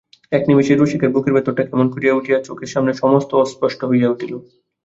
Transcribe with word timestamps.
এক 0.31 0.43
নিমেষেই 0.47 0.77
রসিকের 0.77 1.13
বুকের 1.13 1.35
ভিতরটা 1.35 1.63
কেমন 1.69 1.87
করিয়া 1.93 2.17
উঠিয়া 2.19 2.37
চোখের 2.47 2.69
সামনে 2.73 2.91
সমস্ত 3.01 3.29
অস্পষ্ট 3.43 3.79
হইয়া 3.89 4.11
উঠিল। 4.13 4.33